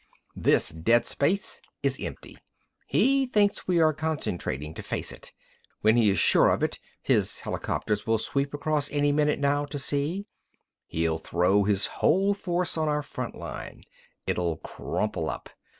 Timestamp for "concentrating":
3.93-4.73